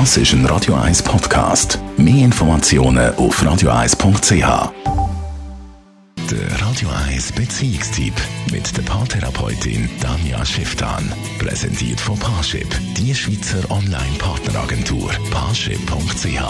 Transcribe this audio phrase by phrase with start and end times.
[0.00, 1.78] Das ist ein Radio 1 Podcast.
[1.96, 4.72] Mehr Informationen auf radio1.ch.
[6.28, 8.12] Der Radio 1 Beziehungstyp
[8.50, 11.12] mit der Paartherapeutin Danja Schifftan.
[11.38, 15.12] Präsentiert von Paarship, die Schweizer Online-Partneragentur.
[15.30, 16.42] Paarship.ch.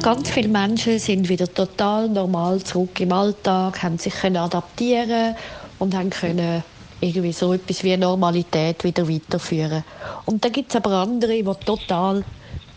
[0.00, 5.34] Ganz viele Menschen sind wieder total normal zurück im Alltag, haben sich können adaptieren
[5.80, 6.62] und haben können
[7.00, 9.84] irgendwie so etwas wie Normalität wieder weiterführen.
[10.26, 12.24] Und dann gibt es aber andere, die total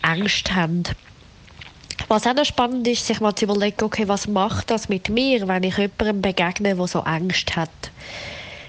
[0.02, 0.84] Angst haben.
[2.08, 5.46] Was auch noch spannend ist, sich mal zu überlegen, okay, was macht das mit mir,
[5.48, 7.70] wenn ich jemandem begegne, der so Angst hat.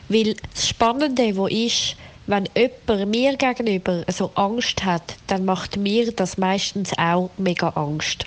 [0.09, 1.95] Weil das Spannende, wo ist,
[2.27, 8.25] wenn jemand mir gegenüber so Angst hat, dann macht mir das meistens auch mega Angst.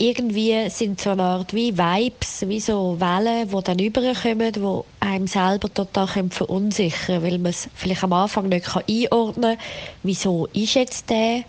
[0.00, 5.26] Irgendwie sind so eine Art wie Vibes, wie so Wellen, die dann überkommen, die einem
[5.26, 9.66] selber total verunsichern weil man es vielleicht am Anfang nicht einordnen kann,
[10.04, 11.42] wieso ist jetzt der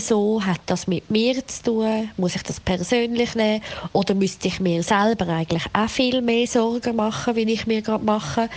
[0.00, 4.58] so, hat das mit mir zu tun, muss ich das persönlich nehmen oder müsste ich
[4.58, 8.48] mir selber eigentlich auch viel mehr Sorgen machen, wie ich mir gerade mache.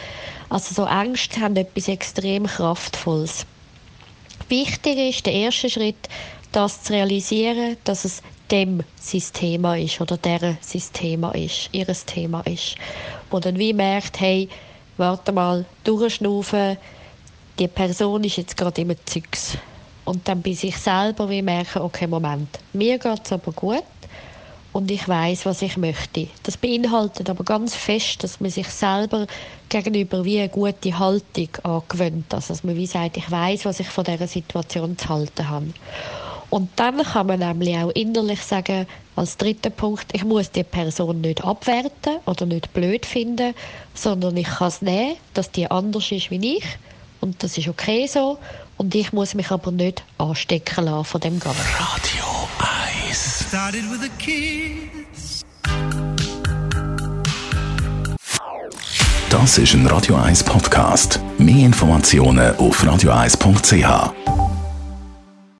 [0.49, 3.45] Also so Ängste haben etwas extrem Kraftvolles.
[4.47, 6.07] Wichtig ist der erste Schritt,
[6.51, 12.05] das zu realisieren, dass es dem sein Thema ist oder deren sein Thema ist, ihres
[12.05, 12.75] Thema ist.
[13.31, 14.49] Wo dann wie merkt, hey,
[14.97, 16.77] warte mal, durchschnaufen,
[17.59, 19.57] die Person ist jetzt gerade immer Zeugs.
[20.05, 23.83] Und dann bei sich selber wie merken, okay, Moment, mir geht es aber gut
[24.75, 26.27] und ich weiß, was ich möchte.
[26.43, 29.25] Das beinhaltet aber ganz fest, dass man sich selber
[29.69, 32.33] gegenüber wie eine gute Haltung angewöhnt.
[32.33, 35.67] Also, dass man wie sagt, ich weiß, was ich von dieser Situation zu halten habe.
[36.55, 41.19] Und dann kann man nämlich auch innerlich sagen, als dritter Punkt, ich muss die Person
[41.19, 43.53] nicht abwerten oder nicht blöd finden,
[43.93, 46.63] sondern ich kann es nehmen, dass die anders ist wie ich.
[47.19, 48.37] Und das ist okay so.
[48.77, 51.59] Und ich muss mich aber nicht anstecken lassen von dem Ganzen.
[51.77, 52.23] Radio
[53.09, 53.47] 1.
[59.29, 61.19] Das ist ein Radio 1 Podcast.
[61.37, 64.34] Mehr Informationen auf radio1.ch.